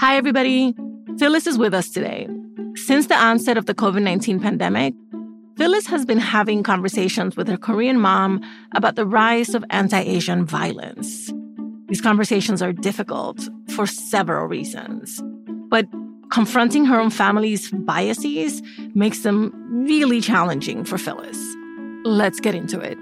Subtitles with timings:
[0.00, 0.74] Hi, everybody.
[1.18, 2.28] Phyllis is with us today.
[2.76, 4.94] Since the onset of the COVID 19 pandemic,
[5.56, 8.40] Phyllis has been having conversations with her Korean mom
[8.76, 11.32] about the rise of anti Asian violence.
[11.88, 13.40] These conversations are difficult
[13.70, 15.20] for several reasons,
[15.68, 15.86] but
[16.30, 18.62] confronting her own family's biases
[18.94, 19.52] makes them
[19.84, 21.38] really challenging for Phyllis.
[22.04, 22.96] Let's get into it.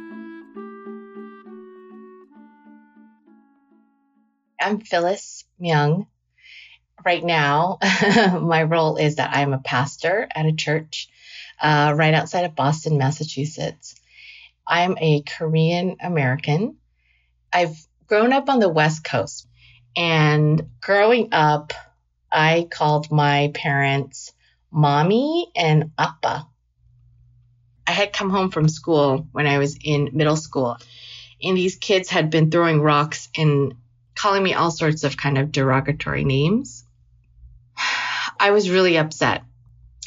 [4.61, 6.07] I'm Phyllis Myung.
[7.05, 7.79] Right now,
[8.41, 11.09] my role is that I'm a pastor at a church
[11.61, 14.01] uh, right outside of Boston, Massachusetts.
[14.67, 16.77] I'm a Korean American.
[17.53, 19.47] I've grown up on the West Coast,
[19.95, 21.73] and growing up,
[22.33, 24.33] I called my parents
[24.71, 26.49] mommy and appa.
[27.87, 30.79] I had come home from school when I was in middle school,
[31.43, 33.75] and these kids had been throwing rocks and
[34.17, 36.85] calling me all sorts of kind of derogatory names.
[38.41, 39.43] I was really upset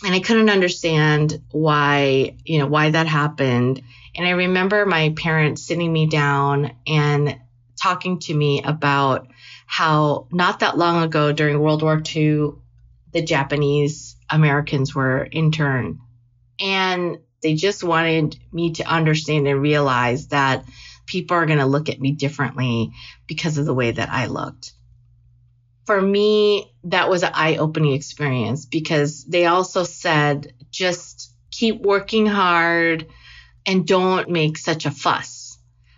[0.04, 3.82] and I couldn't understand why, you know, why that happened.
[4.16, 7.40] And I remember my parents sitting me down and
[7.82, 9.28] talking to me about
[9.66, 12.52] how not that long ago during World War II,
[13.14, 16.00] the Japanese Americans were interned.
[16.60, 20.66] And they just wanted me to understand and realize that
[21.10, 22.92] people are going to look at me differently
[23.28, 24.74] because of the way that I looked
[25.90, 32.28] for me, that was an eye opening experience because they also said just keep working
[32.28, 33.08] hard
[33.66, 35.58] and don't make such a fuss.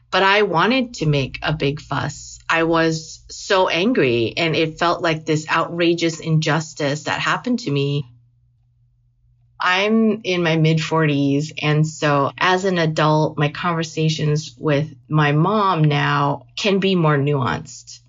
[0.10, 2.40] But I wanted to make a big fuss.
[2.48, 8.06] I was so angry and it felt like this outrageous injustice that happened to me.
[9.62, 11.54] I'm in my mid 40s.
[11.62, 18.00] And so as an adult, my conversations with my mom now can be more nuanced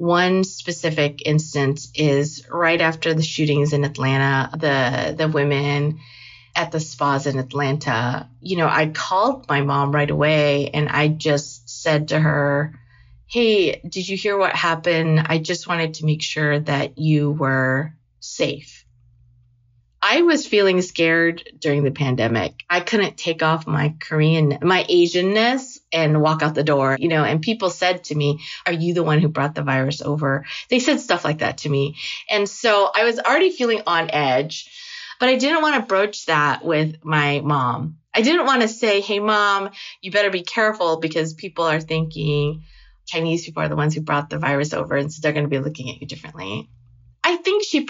[0.00, 6.00] one specific instance is right after the shootings in Atlanta, the the women
[6.56, 8.26] at the spas in Atlanta.
[8.40, 12.80] You know, I called my mom right away and I just said to her,
[13.26, 15.20] "Hey, did you hear what happened?
[15.26, 18.79] I just wanted to make sure that you were safe."
[20.02, 22.64] I was feeling scared during the pandemic.
[22.70, 27.22] I couldn't take off my Korean, my Asianness and walk out the door, you know,
[27.22, 30.46] and people said to me, Are you the one who brought the virus over?
[30.70, 31.96] They said stuff like that to me.
[32.30, 34.70] And so I was already feeling on edge,
[35.20, 37.98] but I didn't want to broach that with my mom.
[38.14, 42.64] I didn't want to say, Hey, mom, you better be careful because people are thinking
[43.06, 44.96] Chinese people are the ones who brought the virus over.
[44.96, 46.70] And so they're going to be looking at you differently.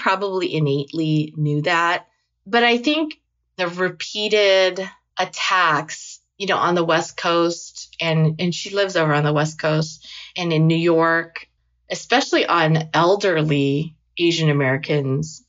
[0.00, 2.06] Probably innately knew that.
[2.46, 3.20] But I think
[3.56, 4.80] the repeated
[5.18, 9.58] attacks, you know, on the West Coast and and she lives over on the West
[9.58, 11.46] Coast and in New York,
[11.90, 15.44] especially on elderly Asian Americans,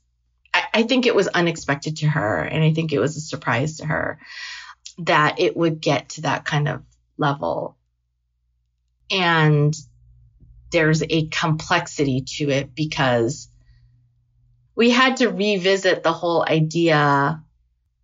[0.53, 2.41] I, I think it was unexpected to her.
[2.41, 4.19] And I think it was a surprise to her
[4.99, 6.83] that it would get to that kind of
[7.17, 7.77] level.
[9.09, 9.73] And
[10.71, 13.49] there's a complexity to it because
[14.75, 17.43] we had to revisit the whole idea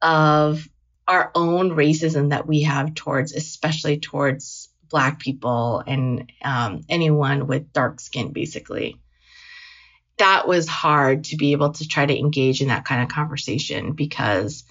[0.01, 0.67] of
[1.07, 7.73] our own racism that we have towards, especially towards Black people and um, anyone with
[7.73, 8.99] dark skin, basically.
[10.17, 13.93] That was hard to be able to try to engage in that kind of conversation
[13.93, 14.63] because,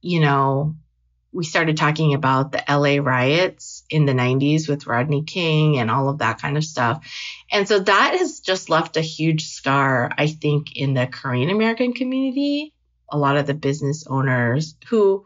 [0.00, 0.76] you know,
[1.32, 6.08] we started talking about the LA riots in the 90s with Rodney King and all
[6.08, 7.06] of that kind of stuff.
[7.50, 11.94] And so that has just left a huge scar, I think, in the Korean American
[11.94, 12.74] community.
[13.08, 15.24] A lot of the business owners who,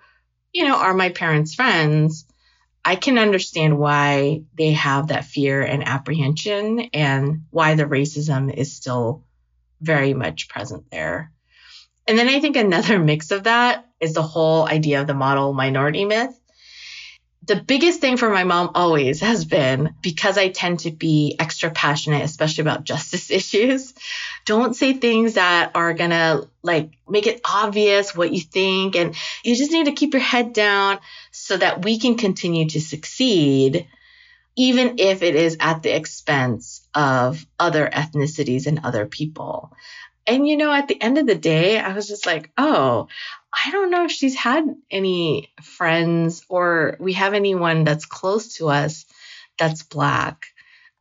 [0.53, 2.25] you know, are my parents' friends,
[2.84, 8.73] I can understand why they have that fear and apprehension and why the racism is
[8.73, 9.25] still
[9.81, 11.33] very much present there.
[12.06, 15.52] And then I think another mix of that is the whole idea of the model
[15.52, 16.38] minority myth.
[17.44, 21.70] The biggest thing for my mom always has been because I tend to be extra
[21.70, 23.94] passionate, especially about justice issues.
[24.44, 28.96] Don't say things that are gonna like make it obvious what you think.
[28.96, 29.14] And
[29.44, 30.99] you just need to keep your head down
[31.31, 33.87] so that we can continue to succeed,
[34.56, 39.72] even if it is at the expense of other ethnicities and other people.
[40.26, 43.08] And you know, at the end of the day, I was just like, oh,
[43.52, 48.69] I don't know if she's had any friends or we have anyone that's close to
[48.69, 49.06] us
[49.58, 50.46] that's black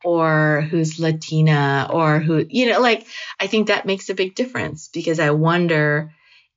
[0.03, 3.05] or who's Latina or who, you know, like
[3.39, 6.13] I think that makes a big difference because I wonder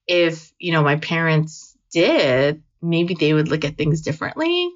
[0.07, 4.71] if, you know, my parents did, maybe they would look at things differently.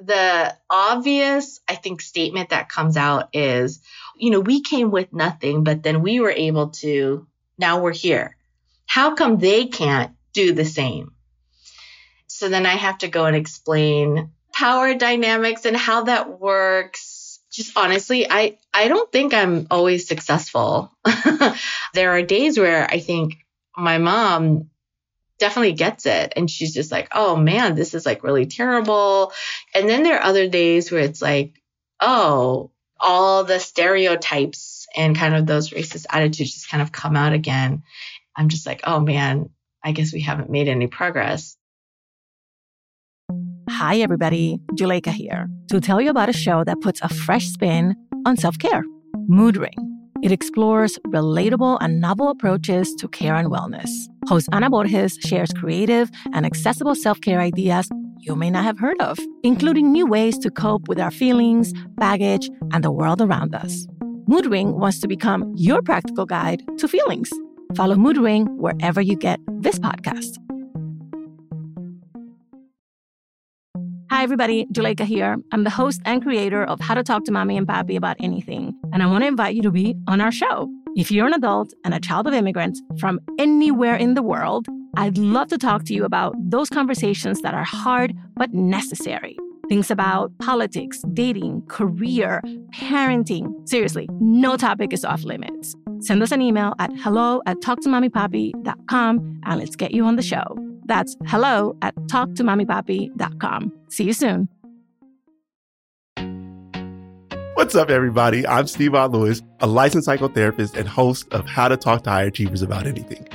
[0.00, 3.80] The obvious, I think, statement that comes out is,
[4.16, 7.26] you know, we came with nothing, but then we were able to,
[7.58, 8.36] now we're here.
[8.86, 11.12] How come they can't do the same?
[12.26, 17.40] So then I have to go and explain power dynamics and how that works.
[17.50, 20.92] Just honestly, I, I don't think I'm always successful.
[21.94, 23.38] there are days where I think
[23.76, 24.70] my mom
[25.38, 26.32] definitely gets it.
[26.36, 29.32] And she's just like, oh man, this is like really terrible.
[29.74, 31.60] And then there are other days where it's like,
[32.00, 32.70] oh,
[33.00, 37.82] all the stereotypes and kind of those racist attitudes just kind of come out again.
[38.36, 39.50] I'm just like, oh man,
[39.84, 41.56] I guess we haven't made any progress.
[43.68, 44.58] Hi, everybody.
[44.72, 47.94] Juleyka here to tell you about a show that puts a fresh spin
[48.26, 48.82] on self care
[49.28, 49.97] Mood Ring.
[50.22, 53.88] It explores relatable and novel approaches to care and wellness.
[54.28, 57.88] Host Anna Borges shares creative and accessible self care ideas
[58.18, 62.50] you may not have heard of, including new ways to cope with our feelings, baggage,
[62.72, 63.86] and the world around us.
[64.26, 67.30] Mood Ring wants to become your practical guide to feelings.
[67.74, 70.38] Follow Mood Ring wherever you get this podcast.
[74.10, 74.64] Hi, everybody.
[74.72, 75.36] Juleyka here.
[75.52, 78.74] I'm the host and creator of How to Talk to Mommy and Papi About Anything.
[78.90, 80.66] And I want to invite you to be on our show.
[80.96, 84.66] If you're an adult and a child of immigrants from anywhere in the world,
[84.96, 89.36] I'd love to talk to you about those conversations that are hard but necessary.
[89.68, 92.40] Things about politics, dating, career,
[92.72, 93.68] parenting.
[93.68, 95.76] Seriously, no topic is off limits.
[96.00, 100.67] Send us an email at hello at talktomommypapi.com and let's get you on the show.
[100.88, 103.72] That's hello at talktomommypapi.com.
[103.90, 104.48] See you soon.
[107.54, 108.46] What's up, everybody?
[108.46, 112.62] I'm Steve Lewis, a licensed psychotherapist and host of How to Talk to High Achievers
[112.62, 113.26] About Anything.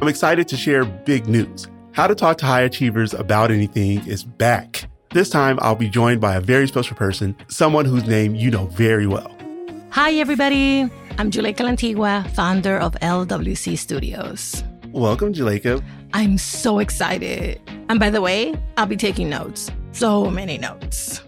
[0.00, 1.66] I'm excited to share big news.
[1.92, 4.88] How to Talk to High Achievers About Anything is back.
[5.10, 8.66] This time, I'll be joined by a very special person, someone whose name you know
[8.66, 9.36] very well.
[9.90, 10.82] Hi, everybody.
[11.18, 14.62] I'm Juleyka Lantigua, founder of LWC Studios.
[14.92, 15.82] Welcome, Juleyka.
[16.12, 17.60] I'm so excited.
[17.88, 19.70] And by the way, I'll be taking notes.
[19.92, 21.22] So many notes.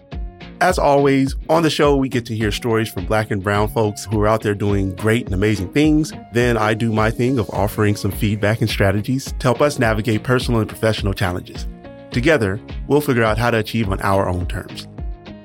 [0.61, 4.03] As always, on the show, we get to hear stories from black and brown folks
[4.05, 6.11] who are out there doing great and amazing things.
[6.33, 10.23] Then I do my thing of offering some feedback and strategies to help us navigate
[10.23, 11.65] personal and professional challenges.
[12.11, 14.87] Together, we'll figure out how to achieve on our own terms.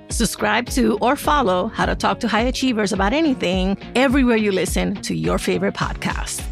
[0.09, 4.97] Subscribe to or follow How to Talk to High Achievers about anything everywhere you listen
[5.03, 6.45] to your favorite podcast.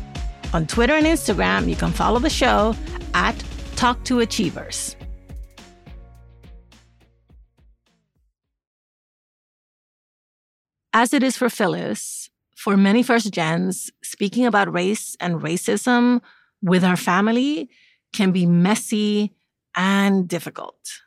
[0.54, 2.76] On Twitter and Instagram, you can follow the show
[3.14, 3.34] at
[3.75, 4.96] Talk to Achievers.
[10.93, 16.20] As it is for Phyllis, for many first gens, speaking about race and racism
[16.60, 17.70] with our family
[18.12, 19.32] can be messy
[19.75, 21.00] and difficult.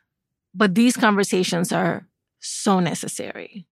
[0.54, 2.08] But these conversations are
[2.40, 3.68] so necessary.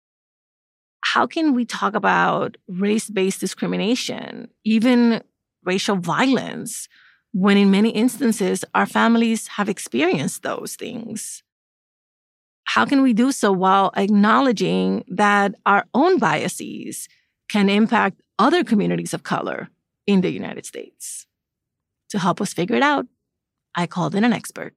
[1.02, 5.24] How can we talk about race based discrimination, even
[5.65, 6.88] racial violence,
[7.31, 11.44] when in many instances our families have experienced those things?
[12.65, 17.07] How can we do so while acknowledging that our own biases
[17.50, 19.69] can impact other communities of color
[20.07, 21.27] in the United States?
[22.10, 23.07] To help us figure it out,
[23.75, 24.75] I called in an expert.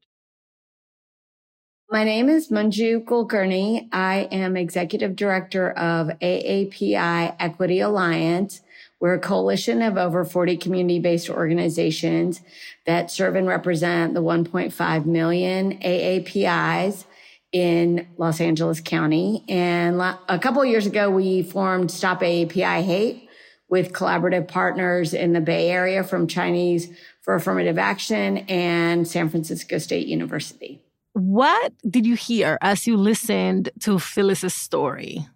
[1.88, 3.88] My name is Manju Kulkarni.
[3.92, 8.60] I am executive director of AAPI Equity Alliance.
[9.00, 12.40] We're a coalition of over 40 community based organizations
[12.86, 17.04] that serve and represent the 1.5 million AAPIs
[17.52, 19.44] in Los Angeles County.
[19.48, 23.28] And a couple of years ago, we formed Stop AAPI Hate
[23.68, 26.88] with collaborative partners in the Bay Area from Chinese
[27.22, 30.80] for Affirmative Action and San Francisco State University.
[31.12, 35.26] What did you hear as you listened to Phyllis's story?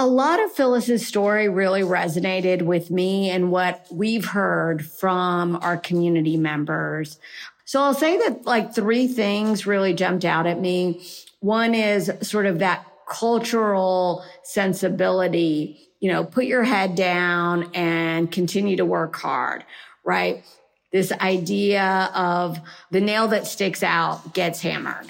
[0.00, 5.76] A lot of Phyllis's story really resonated with me and what we've heard from our
[5.76, 7.18] community members.
[7.64, 11.04] So I'll say that like three things really jumped out at me.
[11.40, 18.76] One is sort of that cultural sensibility, you know, put your head down and continue
[18.76, 19.64] to work hard,
[20.04, 20.44] right?
[20.92, 22.60] This idea of
[22.92, 25.08] the nail that sticks out gets hammered,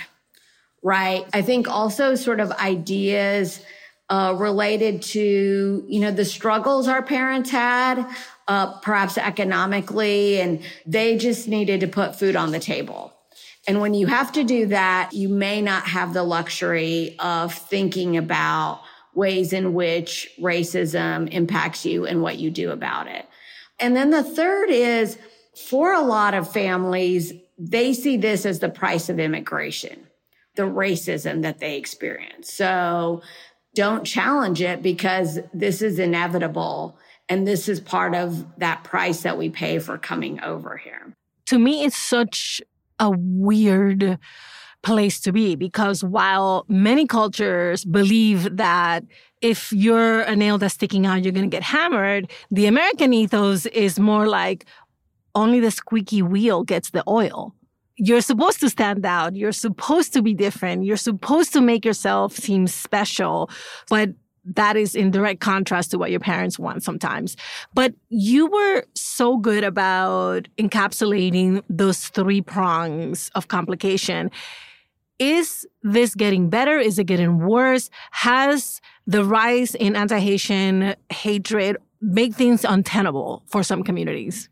[0.82, 1.26] right?
[1.34, 3.62] I think also sort of ideas
[4.10, 8.06] uh, related to, you know, the struggles our parents had,
[8.46, 13.12] uh, perhaps economically, and they just needed to put food on the table.
[13.66, 18.16] And when you have to do that, you may not have the luxury of thinking
[18.16, 18.80] about
[19.14, 23.26] ways in which racism impacts you and what you do about it.
[23.78, 25.18] And then the third is
[25.68, 30.08] for a lot of families, they see this as the price of immigration
[30.58, 32.52] the racism that they experience.
[32.52, 33.22] So
[33.78, 36.98] don't challenge it because this is inevitable.
[37.28, 41.14] And this is part of that price that we pay for coming over here.
[41.46, 42.60] To me, it's such
[42.98, 44.18] a weird
[44.82, 49.04] place to be because while many cultures believe that
[49.42, 53.64] if you're a nail that's sticking out, you're going to get hammered, the American ethos
[53.66, 54.66] is more like
[55.36, 57.54] only the squeaky wheel gets the oil
[57.98, 59.36] you're supposed to stand out.
[59.36, 60.84] You're supposed to be different.
[60.84, 63.50] You're supposed to make yourself seem special.
[63.90, 64.10] But
[64.44, 67.36] that is in direct contrast to what your parents want sometimes.
[67.74, 74.30] But you were so good about encapsulating those three prongs of complication.
[75.18, 76.78] Is this getting better?
[76.78, 77.90] Is it getting worse?
[78.12, 84.48] Has the rise in anti Asian hatred make things untenable for some communities?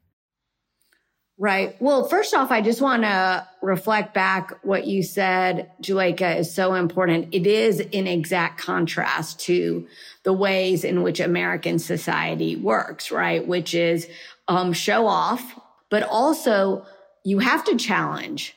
[1.38, 1.76] Right.
[1.83, 6.73] Well, first off, I just want to reflect back what you said, Juleyka, is so
[6.73, 7.28] important.
[7.33, 9.87] It is in exact contrast to
[10.23, 13.47] the ways in which American society works, right?
[13.47, 14.09] Which is
[14.49, 16.87] um, show off, but also
[17.23, 18.55] you have to challenge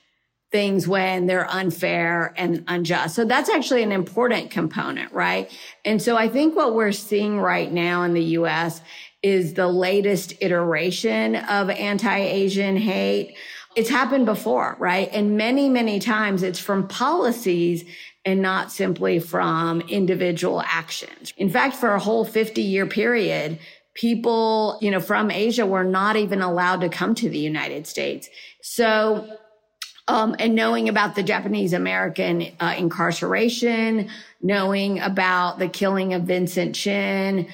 [0.52, 3.14] things when they're unfair and unjust.
[3.14, 5.52] So that's actually an important component, right?
[5.86, 8.82] And so I think what we're seeing right now in the US
[9.22, 13.36] is the latest iteration of anti-Asian hate.
[13.76, 15.10] It's happened before, right?
[15.12, 17.84] And many, many times it's from policies
[18.26, 21.34] and not simply from individual actions.
[21.38, 23.60] In fact, for a whole 50 year period,
[23.94, 28.30] people, you know, from Asia were not even allowed to come to the United States.
[28.62, 29.38] So,
[30.08, 34.10] um, and knowing about the Japanese American uh, incarceration,
[34.42, 37.48] knowing about the killing of Vincent Chin,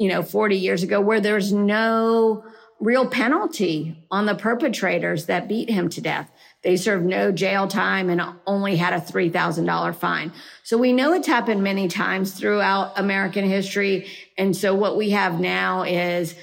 [0.00, 2.42] you know, 40 years ago where there's no
[2.80, 6.32] real penalty on the perpetrators that beat him to death.
[6.62, 10.32] They served no jail time and only had a $3,000 fine.
[10.64, 14.08] So we know it's happened many times throughout American history.
[14.38, 16.34] And so what we have now is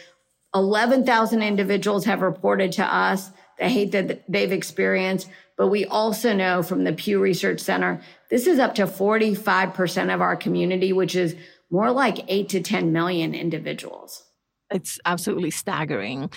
[0.54, 5.30] 11,000 individuals have reported to us the hate that they've experienced.
[5.58, 10.22] But we also know from the Pew Research Center, this is up to 45% of
[10.22, 11.36] our community, which is
[11.70, 14.24] more like eight to 10 million individuals.
[14.72, 16.30] It's absolutely staggering.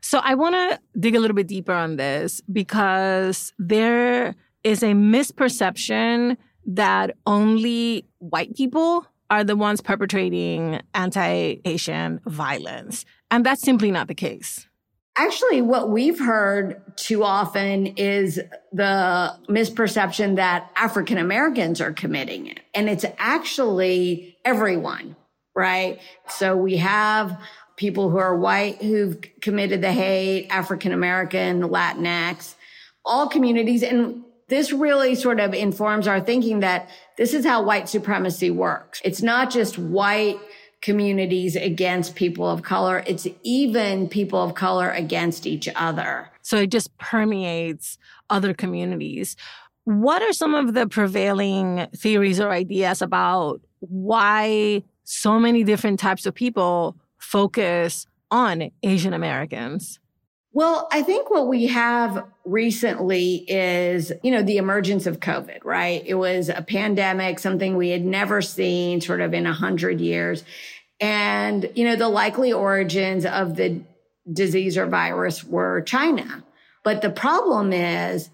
[0.00, 4.34] So I want to dig a little bit deeper on this because there
[4.64, 6.36] is a misperception
[6.66, 13.04] that only white people are the ones perpetrating anti Asian violence.
[13.30, 14.66] And that's simply not the case.
[15.16, 18.40] Actually, what we've heard too often is
[18.72, 22.60] the misperception that African Americans are committing it.
[22.74, 25.16] And it's actually everyone,
[25.54, 26.00] right?
[26.28, 27.38] So we have
[27.76, 32.54] people who are white who've committed the hate, African American, Latinx,
[33.04, 33.82] all communities.
[33.82, 36.88] And this really sort of informs our thinking that
[37.18, 39.02] this is how white supremacy works.
[39.04, 40.38] It's not just white
[40.82, 43.02] communities against people of color.
[43.06, 46.28] It's even people of color against each other.
[46.42, 47.98] So it just permeates
[48.28, 49.36] other communities.
[49.84, 56.26] What are some of the prevailing theories or ideas about why so many different types
[56.26, 59.98] of people focus on Asian Americans?
[60.54, 66.02] Well, I think what we have recently is, you know, the emergence of COVID, right?
[66.04, 70.44] It was a pandemic, something we had never seen sort of in a hundred years.
[71.00, 73.80] And, you know, the likely origins of the
[74.30, 76.44] disease or virus were China.
[76.84, 78.28] But the problem is,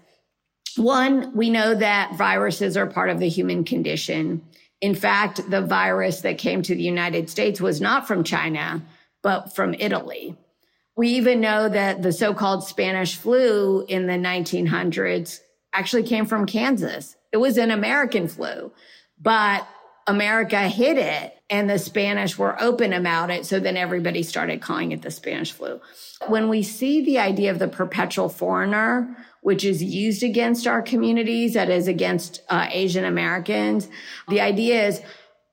[0.75, 4.41] one, we know that viruses are part of the human condition.
[4.81, 8.83] In fact, the virus that came to the United States was not from China,
[9.23, 10.35] but from Italy.
[10.99, 15.39] We even know that the so-called Spanish flu in the 1900s
[15.71, 17.15] actually came from Kansas.
[17.31, 18.73] It was an American flu,
[19.17, 19.65] but
[20.07, 23.45] America hid it and the Spanish were open about it.
[23.45, 25.79] So then everybody started calling it the Spanish flu.
[26.27, 31.53] When we see the idea of the perpetual foreigner, which is used against our communities,
[31.53, 33.87] that is against uh, Asian Americans,
[34.27, 35.01] the idea is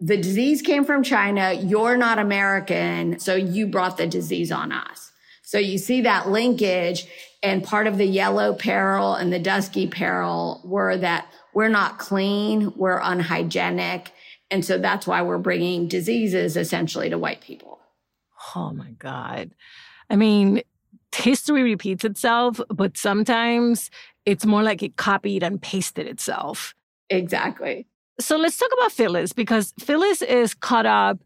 [0.01, 1.53] the disease came from China.
[1.53, 3.21] You're not American.
[3.21, 5.06] So you brought the disease on us.
[5.47, 7.07] So you see that linkage
[7.41, 12.73] and part of the yellow peril and the dusky peril were that we're not clean.
[12.75, 14.11] We're unhygienic.
[14.51, 17.79] And so that's why we're bringing diseases essentially to white people.
[18.57, 19.53] Oh my God.
[20.11, 20.63] I mean,
[21.15, 23.89] history repeats itself, but sometimes
[24.25, 26.75] it's more like it copied and pasted itself.
[27.09, 27.87] Exactly.
[28.19, 31.21] So let's talk about Phyllis because Phyllis is caught up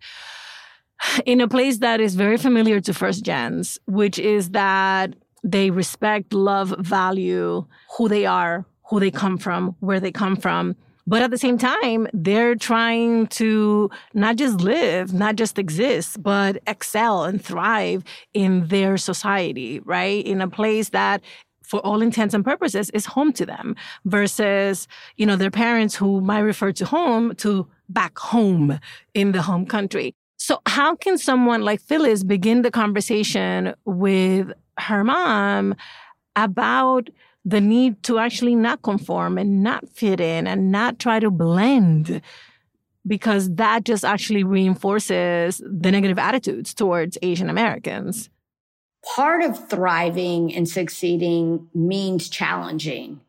[1.24, 6.32] in a place that is very familiar to first gens, which is that they respect,
[6.32, 7.64] love, value
[7.96, 10.76] who they are, who they come from, where they come from.
[11.06, 16.62] But at the same time, they're trying to not just live, not just exist, but
[16.66, 18.04] excel and thrive
[18.34, 20.24] in their society, right?
[20.24, 21.22] In a place that
[21.64, 26.20] for all intents and purposes is home to them versus, you know, their parents who
[26.20, 28.78] might refer to home to back home
[29.14, 30.14] in the home country.
[30.40, 35.74] So how can someone like Phyllis begin the conversation with her mom
[36.34, 37.10] about
[37.44, 42.22] the need to actually not conform and not fit in and not try to blend
[43.06, 48.30] because that just actually reinforces the negative attitudes towards Asian Americans.
[49.14, 53.20] Part of thriving and succeeding means challenging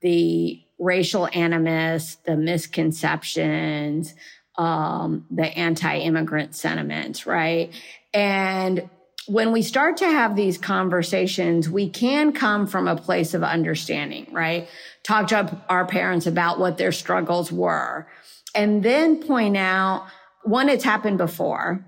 [0.00, 4.14] the racial animus, the misconceptions,
[4.56, 7.72] um, the anti immigrant sentiments, right?
[8.12, 8.88] And
[9.26, 14.28] when we start to have these conversations, we can come from a place of understanding,
[14.32, 14.68] right?
[15.02, 18.06] Talk to our parents about what their struggles were
[18.54, 20.06] and then point out
[20.44, 21.84] one, it's happened before.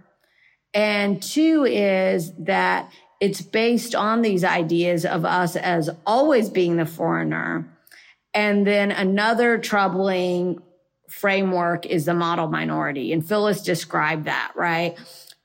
[0.75, 6.87] And two is that it's based on these ideas of us as always being the
[6.87, 7.67] foreigner.
[8.35, 10.61] And then another troubling
[11.09, 13.13] framework is the model minority.
[13.13, 14.97] And Phyllis described that, right?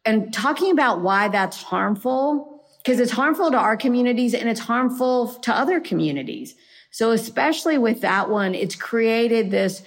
[0.05, 5.27] and talking about why that's harmful, because it's harmful to our communities and it's harmful
[5.27, 6.55] to other communities.
[6.89, 9.83] So especially with that one, it's created this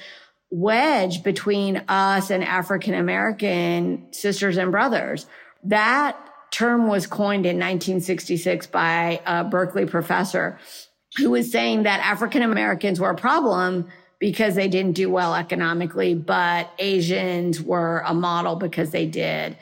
[0.51, 5.27] wedge between us and African American sisters and brothers.
[5.65, 6.17] That
[6.51, 10.59] term was coined in 1966 by a Berkeley professor
[11.17, 13.89] who was saying that African Americans were a problem
[14.25, 19.55] because they didn't do well economically, but Asians were a model because they did.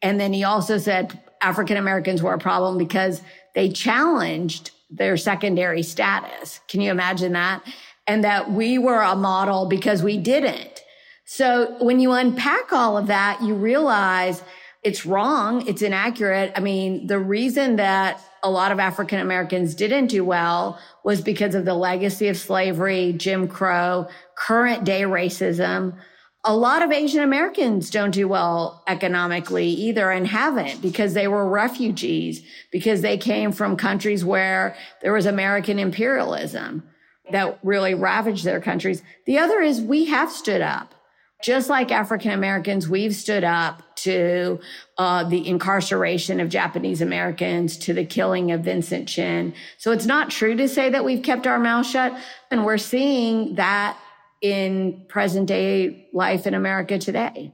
[0.00, 3.20] And then he also said African Americans were a problem because
[3.54, 6.60] they challenged their secondary status.
[6.66, 7.62] Can you imagine that?
[8.06, 10.80] And that we were a model because we didn't.
[11.26, 14.42] So when you unpack all of that, you realize
[14.86, 15.66] it's wrong.
[15.66, 16.52] It's inaccurate.
[16.54, 21.56] I mean, the reason that a lot of African Americans didn't do well was because
[21.56, 25.98] of the legacy of slavery, Jim Crow, current day racism,
[26.44, 31.48] a lot of Asian Americans don't do well economically either and haven't because they were
[31.48, 36.84] refugees, because they came from countries where there was American imperialism
[37.32, 39.02] that really ravaged their countries.
[39.24, 40.94] The other is we have stood up.
[41.42, 44.58] Just like African Americans, we've stood up to
[44.98, 49.54] uh, the incarceration of Japanese Americans, to the killing of Vincent Chin.
[49.78, 52.18] So it's not true to say that we've kept our mouth shut.
[52.50, 53.98] And we're seeing that
[54.40, 57.52] in present day life in America today.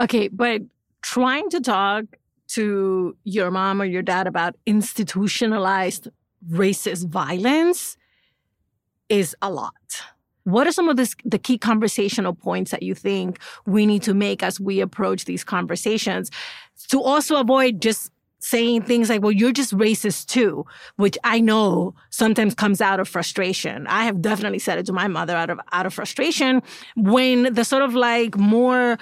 [0.00, 0.62] Okay, but
[1.02, 2.04] trying to talk
[2.48, 6.08] to your mom or your dad about institutionalized
[6.50, 7.96] racist violence
[9.08, 9.72] is a lot.
[10.44, 14.14] What are some of this, the key conversational points that you think we need to
[14.14, 16.30] make as we approach these conversations
[16.88, 18.10] to also avoid just
[18.44, 23.08] saying things like, well, you're just racist too, which I know sometimes comes out of
[23.08, 23.86] frustration.
[23.86, 26.62] I have definitely said it to my mother out of, out of frustration
[26.94, 28.98] when the sort of like more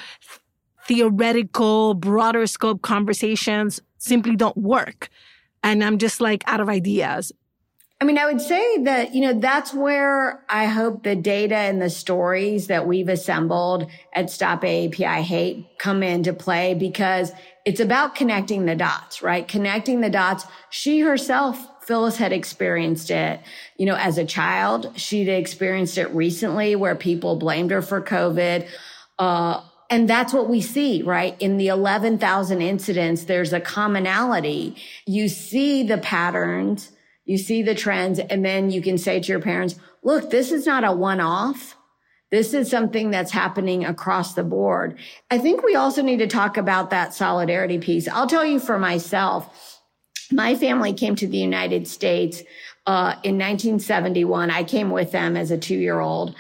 [0.87, 5.09] theoretical, broader scope conversations simply don't work.
[5.65, 7.33] And I'm just like out of ideas.
[8.03, 11.81] I mean, I would say that, you know, that's where I hope the data and
[11.81, 17.31] the stories that we've assembled at Stop AAPI Hate come into play because
[17.65, 19.47] it's about connecting the dots, right?
[19.47, 20.45] Connecting the dots.
[20.69, 23.39] She herself, Phyllis had experienced it,
[23.77, 24.91] you know, as a child.
[24.97, 28.67] She'd experienced it recently where people blamed her for COVID.
[29.17, 29.61] Uh,
[29.91, 31.41] and that's what we see, right?
[31.41, 34.75] In the 11,000 incidents, there's a commonality.
[35.07, 36.91] You see the patterns,
[37.33, 40.67] you see the trends, and then you can say to your parents, look, this is
[40.67, 41.79] not a one off.
[42.31, 44.99] This is something that's happening across the board.
[45.31, 48.07] I think we also need to talk about that solidarity piece.
[48.07, 49.81] I'll tell you for myself,
[50.31, 52.43] my family came to the United States
[52.87, 54.51] uh, in 1971.
[54.51, 56.35] I came with them as a two year old.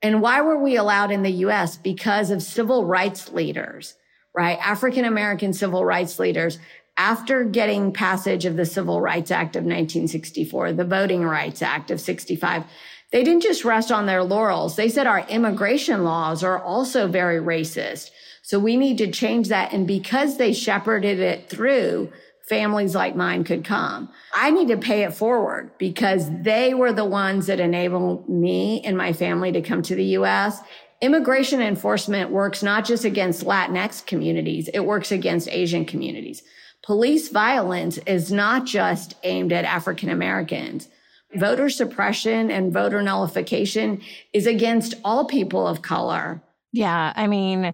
[0.00, 1.76] And why were we allowed in the US?
[1.76, 3.96] Because of civil rights leaders,
[4.34, 4.58] right?
[4.66, 6.58] African American civil rights leaders.
[6.96, 12.00] After getting passage of the Civil Rights Act of 1964, the Voting Rights Act of
[12.00, 12.64] 65,
[13.12, 14.76] they didn't just rest on their laurels.
[14.76, 18.10] They said our immigration laws are also very racist.
[18.42, 19.72] So we need to change that.
[19.72, 24.10] And because they shepherded it through, families like mine could come.
[24.34, 28.96] I need to pay it forward because they were the ones that enabled me and
[28.96, 30.60] my family to come to the U.S.
[31.00, 36.42] Immigration enforcement works not just against Latinx communities, it works against Asian communities.
[36.84, 40.88] Police violence is not just aimed at African Americans
[41.34, 44.02] Voter suppression and voter nullification
[44.34, 46.42] is against all people of color.
[46.72, 47.72] Yeah, I mean,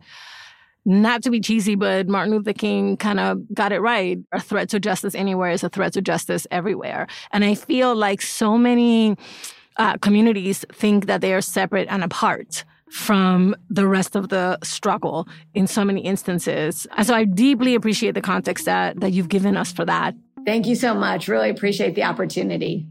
[0.84, 4.18] not to be cheesy, but Martin Luther King kind of got it right.
[4.30, 7.08] A threat to justice anywhere is a threat to justice everywhere.
[7.32, 9.16] And I feel like so many
[9.76, 15.28] uh, communities think that they are separate and apart from the rest of the struggle
[15.54, 16.86] in so many instances.
[16.96, 20.14] And so I deeply appreciate the context that, that you've given us for that.
[20.46, 21.28] Thank you so much.
[21.28, 22.86] Really appreciate the opportunity.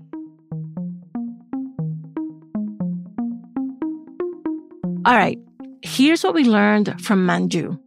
[5.05, 5.39] All right,
[5.81, 7.79] here's what we learned from Manju.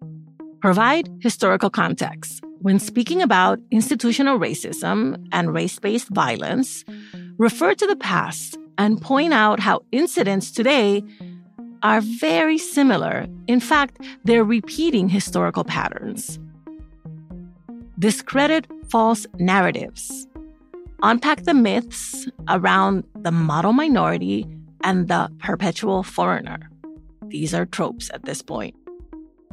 [0.63, 2.43] Provide historical context.
[2.61, 6.85] When speaking about institutional racism and race based violence,
[7.37, 11.03] refer to the past and point out how incidents today
[11.83, 13.27] are very similar.
[13.47, 16.39] In fact, they're repeating historical patterns.
[17.99, 20.27] Discredit false narratives.
[21.03, 24.47] Unpack the myths around the model minority
[24.83, 26.59] and the perpetual foreigner.
[27.29, 28.75] These are tropes at this point.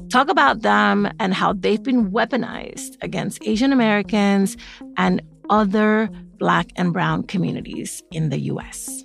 [0.09, 4.55] Talk about them and how they've been weaponized against Asian Americans
[4.95, 9.03] and other Black and Brown communities in the US.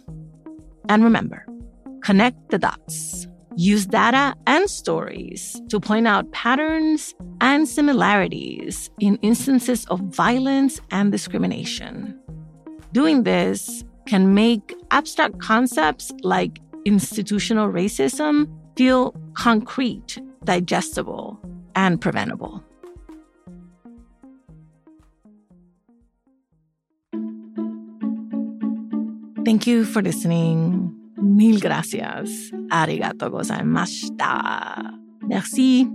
[0.89, 1.47] And remember,
[2.03, 3.27] Connect the dots.
[3.57, 11.13] Use data and stories to point out patterns and similarities in instances of violence and
[11.13, 12.19] discrimination.
[12.93, 21.39] Doing this can make abstract concepts like institutional racism feel concrete, digestible,
[21.77, 22.65] and preventable.
[29.45, 30.92] Thank you for listening.
[31.23, 32.53] Mil gracias.
[32.71, 34.93] Arigato gozaimashita.
[35.23, 35.89] Merci.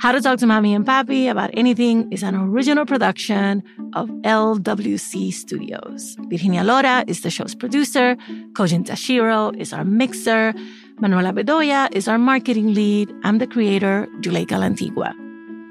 [0.00, 5.32] How to Talk to Mommy and Papi About Anything is an original production of LWC
[5.32, 6.16] Studios.
[6.28, 8.14] Virginia Lora is the show's producer.
[8.52, 10.54] Kojin Tashiro is our mixer.
[11.00, 13.12] Manuela Bedoya is our marketing lead.
[13.24, 15.12] I'm the creator, Juleyka Lantigua.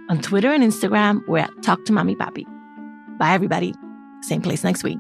[0.09, 2.43] On Twitter and Instagram, we're at Talk to Mommy Papi.
[3.17, 3.73] Bye, everybody.
[4.23, 4.99] Same place next week.